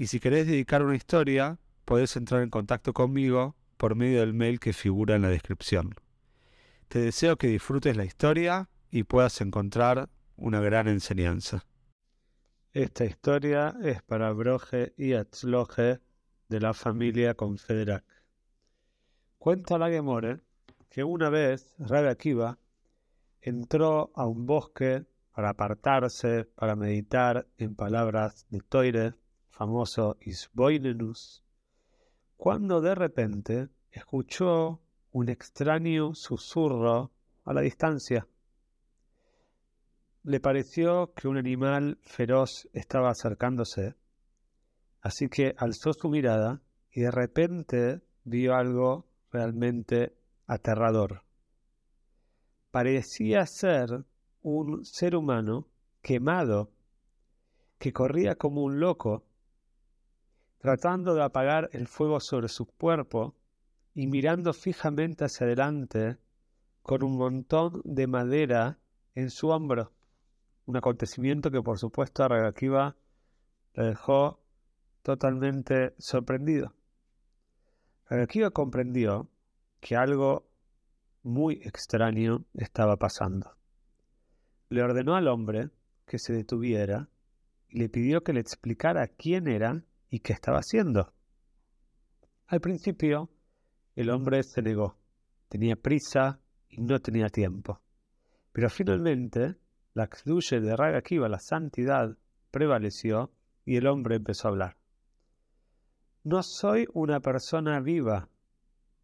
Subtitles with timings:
[0.00, 4.58] y si querés dedicar una historia, podés entrar en contacto conmigo por medio del mail
[4.58, 5.94] que figura en la descripción.
[6.88, 11.66] Te deseo que disfrutes la historia y puedas encontrar una gran enseñanza.
[12.72, 16.00] Esta historia es para Broje y Atzloje
[16.48, 18.06] de la familia Confederak.
[19.36, 20.40] Cuenta la Gemore
[20.88, 22.58] que una vez Rabbi Akiva
[23.42, 29.12] entró a un bosque para apartarse, para meditar en palabras de Toire
[29.60, 31.44] famoso Isboinenus,
[32.38, 34.80] cuando de repente escuchó
[35.12, 37.12] un extraño susurro
[37.44, 38.26] a la distancia.
[40.22, 43.96] Le pareció que un animal feroz estaba acercándose,
[45.02, 51.22] así que alzó su mirada y de repente vio algo realmente aterrador.
[52.70, 54.06] Parecía ser
[54.40, 55.68] un ser humano
[56.00, 56.70] quemado
[57.78, 59.26] que corría como un loco
[60.60, 63.34] tratando de apagar el fuego sobre su cuerpo
[63.94, 66.18] y mirando fijamente hacia adelante
[66.82, 68.78] con un montón de madera
[69.14, 69.92] en su hombro.
[70.66, 72.96] Un acontecimiento que por supuesto a Ragakiva
[73.72, 74.44] le dejó
[75.02, 76.74] totalmente sorprendido.
[78.08, 79.30] Ragakiva comprendió
[79.80, 80.46] que algo
[81.22, 83.56] muy extraño estaba pasando.
[84.68, 85.70] Le ordenó al hombre
[86.06, 87.08] que se detuviera
[87.68, 91.14] y le pidió que le explicara quién era y qué estaba haciendo.
[92.46, 93.30] Al principio,
[93.94, 94.96] el hombre se negó.
[95.48, 97.80] Tenía prisa y no tenía tiempo.
[98.52, 99.56] Pero finalmente,
[99.94, 102.16] la Kduche de Raga la santidad,
[102.50, 103.32] prevaleció
[103.64, 104.76] y el hombre empezó a hablar.
[106.24, 108.28] No soy una persona viva,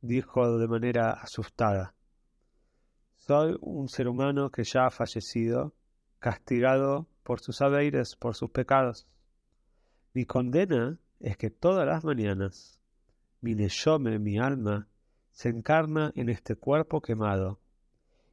[0.00, 1.94] dijo de manera asustada.
[3.16, 5.74] Soy un ser humano que ya ha fallecido,
[6.18, 9.06] castigado por sus haberes, por sus pecados.
[10.14, 12.78] Mi condena es que todas las mañanas
[13.40, 14.88] mi neyome, mi alma,
[15.30, 17.60] se encarna en este cuerpo quemado,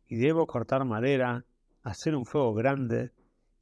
[0.08, 1.46] y debo cortar madera,
[1.84, 3.12] hacer un fuego grande,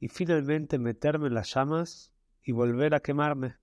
[0.00, 3.56] y finalmente meterme en las llamas y volver a quemarme.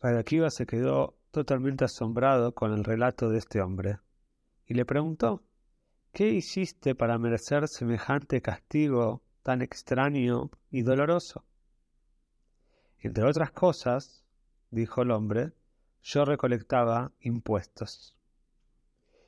[0.00, 3.98] Akiva se quedó totalmente asombrado con el relato de este hombre,
[4.66, 5.42] y le preguntó,
[6.12, 11.44] ¿qué hiciste para merecer semejante castigo tan extraño y doloroso?
[13.04, 14.24] Entre otras cosas,
[14.70, 15.52] dijo el hombre,
[16.02, 18.16] yo recolectaba impuestos.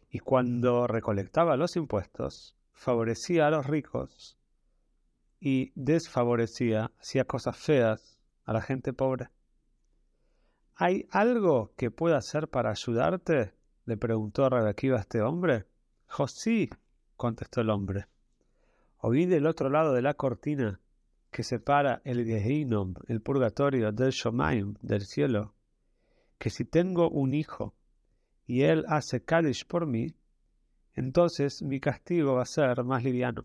[0.09, 4.39] Y cuando recolectaba los impuestos, favorecía a los ricos
[5.41, 9.29] y desfavorecía, hacía cosas feas a la gente pobre.
[10.75, 13.53] ¿Hay algo que pueda hacer para ayudarte?
[13.85, 15.67] le preguntó Rebequiva a este hombre.
[16.07, 16.71] Josí,
[17.15, 18.07] contestó el hombre.
[18.97, 20.81] Oí del otro lado de la cortina
[21.37, 25.55] que separa el Gehinom, el purgatorio, del Shomaim, del cielo,
[26.39, 27.75] que si tengo un hijo
[28.47, 30.17] y él hace Kadish por mí,
[30.95, 33.45] entonces mi castigo va a ser más liviano.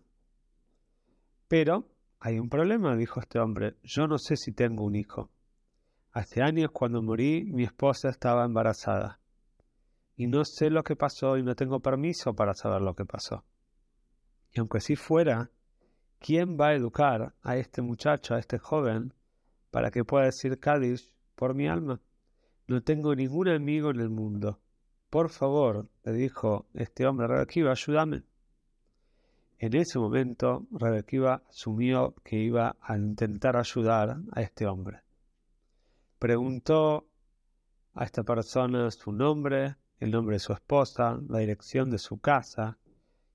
[1.48, 1.86] Pero
[2.18, 5.30] hay un problema, dijo este hombre, yo no sé si tengo un hijo.
[6.12, 9.20] Hace años cuando morí mi esposa estaba embarazada
[10.16, 13.44] y no sé lo que pasó y no tengo permiso para saber lo que pasó.
[14.50, 15.50] Y aunque así fuera,
[16.22, 19.12] ¿quién va a educar a este muchacho, a este joven,
[19.70, 22.00] para que pueda decir Cádiz por mi alma?
[22.68, 24.60] No tengo ningún amigo en el mundo.
[25.10, 28.22] Por favor, le dijo este hombre, Rebekiva, ayúdame.
[29.58, 35.02] En ese momento, Rebekiva asumió que iba a intentar ayudar a este hombre.
[36.18, 37.08] Preguntó
[37.94, 42.78] a esta persona su nombre, el nombre de su esposa, la dirección de su casa,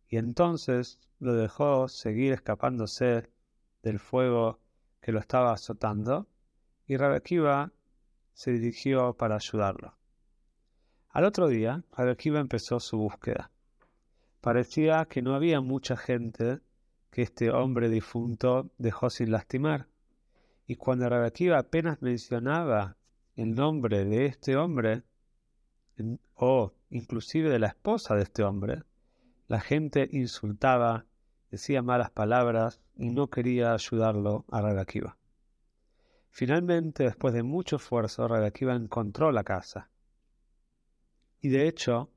[0.10, 3.30] y entonces lo dejó seguir escapándose
[3.84, 4.60] del fuego
[5.02, 6.28] que lo estaba azotando,
[6.88, 7.72] y Rebekiva
[8.34, 9.96] se dirigió para ayudarlo.
[11.10, 13.52] Al otro día, Rebekiva empezó su búsqueda.
[14.42, 16.60] Parecía que no había mucha gente
[17.10, 19.88] que este hombre difunto dejó sin lastimar,
[20.68, 22.98] y cuando Rebekiva apenas mencionaba
[23.36, 25.04] el nombre de este hombre,
[26.36, 28.84] o inclusive de la esposa de este hombre,
[29.48, 31.07] la gente insultaba,
[31.52, 35.18] decía malas palabras y no quería ayudarlo a Ragakiva.
[36.38, 39.90] Finalmente, después de mucho esfuerzo, Rabbi Akiva encontró la casa.
[41.42, 42.12] Y de hecho,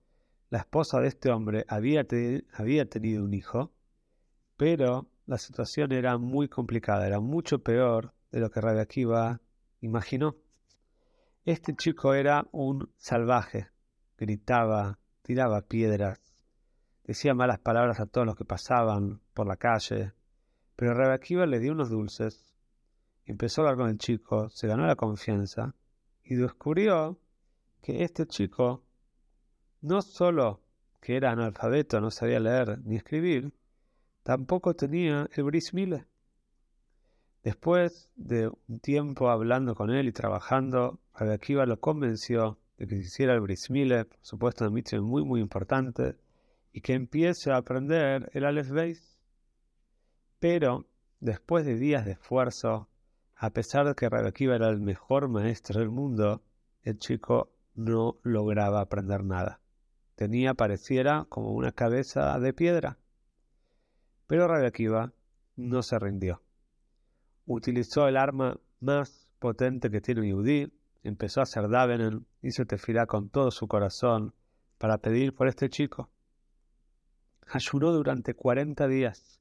[0.50, 3.72] la esposa de este hombre había, tenido un hijo,
[4.58, 9.40] pero la situación era muy complicada, era mucho peor de lo que Rabbi Akiva
[9.80, 10.36] imaginó.
[11.46, 13.68] Este chico era un salvaje,
[14.18, 16.29] gritaba, tiraba piedras,
[17.04, 20.12] decía malas palabras a todos los que pasaban por la calle,
[20.76, 22.50] pero Rabbi Akiva le dio unos dulces
[23.30, 25.74] empezó a hablar con el chico, se ganó la confianza
[26.24, 27.18] y descubrió
[27.80, 28.84] que este chico
[29.80, 30.60] no solo
[31.00, 33.52] que era analfabeto, no sabía leer ni escribir,
[34.22, 35.72] tampoco tenía el bris
[37.42, 43.02] Después de un tiempo hablando con él y trabajando, Rabbi lo convenció de que se
[43.02, 46.16] hiciera el bris por supuesto una misión muy muy importante,
[46.72, 49.18] y que empiece a aprender el Aleph Beis.
[50.38, 50.86] Pero
[51.20, 52.88] después de días de esfuerzo,
[53.36, 56.42] a pesar de que Rabbi era el mejor maestro del mundo,
[56.82, 59.60] el chico no lograba aprender nada.
[60.14, 62.98] Tenía, pareciera, como una cabeza de piedra.
[64.26, 65.12] Pero Rabbi
[65.56, 66.42] no se rindió.
[67.46, 70.72] Utilizó el arma más potente que tiene un yudí,
[71.02, 74.34] empezó a hacer davenen, hizo tefilá con todo su corazón
[74.78, 76.10] para pedir por este chico.
[77.52, 79.40] Ayunó durante 40 días,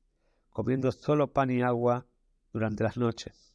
[0.50, 2.06] comiendo solo pan y agua
[2.52, 3.50] durante las noches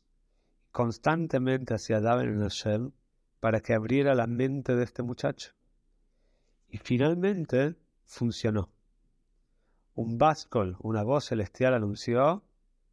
[0.75, 2.91] constantemente hacia Daven en Hashem
[3.39, 5.53] para que abriera la mente de este muchacho.
[6.69, 8.73] Y finalmente funcionó.
[9.95, 12.43] Un bascol, una voz celestial anunció,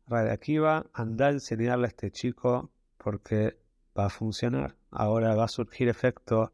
[0.05, 2.69] Radio Akiva, anda a enseñarle a este chico
[2.99, 3.57] porque
[3.97, 4.75] va a funcionar.
[4.91, 6.53] Ahora va a surgir efecto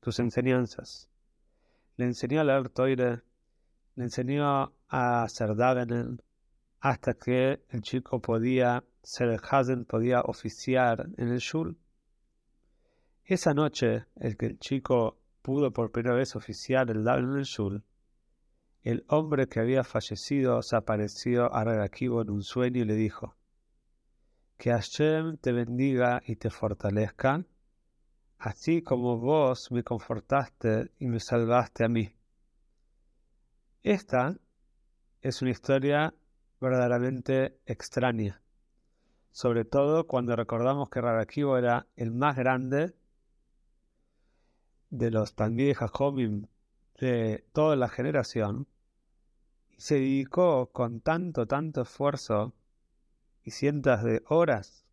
[0.00, 1.08] tus enseñanzas.
[1.96, 3.22] Le enseñó a leer Toire,
[3.98, 6.22] le enseñó a hacer Davenen,
[6.78, 11.76] hasta que el chico podía ser el Hazen, podía oficiar en el Shul.
[13.24, 17.44] Esa noche, el que el chico pudo por primera vez oficiar el Daven en el
[17.44, 17.82] Shul,
[18.84, 23.34] el hombre que había fallecido se apareció a Rerakibo en un sueño y le dijo,
[24.56, 27.44] que Hashem te bendiga y te fortalezca,
[28.38, 32.17] así como vos me confortaste y me salvaste a mí.
[33.88, 34.36] Esta
[35.22, 36.14] es una historia
[36.60, 38.42] verdaderamente extraña,
[39.30, 42.94] sobre todo cuando recordamos que Rarakibo era el más grande
[44.90, 46.48] de los Talmidei Jajomim
[47.00, 48.66] de toda la generación,
[49.70, 52.52] y se dedicó con tanto, tanto esfuerzo
[53.42, 54.84] y cientos de horas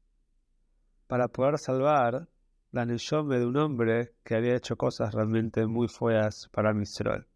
[1.08, 2.30] para poder salvar
[2.72, 7.28] la Neyome de un hombre que había hecho cosas realmente muy feas para Misrol.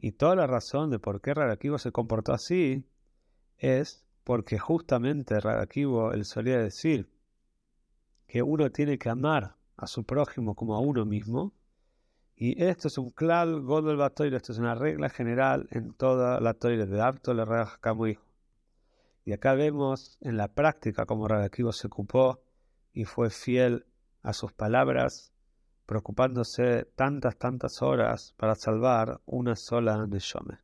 [0.00, 2.86] Y toda la razón de por qué Rarakibo se comportó así
[3.58, 7.10] es porque justamente Rarakibo él solía decir
[8.26, 11.52] que uno tiene que amar a su prójimo como a uno mismo.
[12.34, 16.54] Y esto es un clal Godel Batoire, esto es una regla general en toda la
[16.54, 17.42] Toire de Apto le
[18.10, 18.24] hijo.
[19.26, 22.40] Y acá vemos en la práctica cómo Rarakibo se ocupó
[22.94, 23.84] y fue fiel
[24.22, 25.34] a sus palabras,
[25.90, 30.60] preocupándose tantas, tantas horas para salvar una sola Neshome.